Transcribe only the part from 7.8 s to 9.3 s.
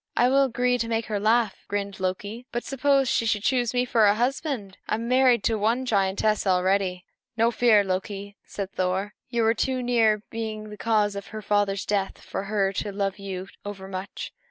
of that, Loki," said Thor;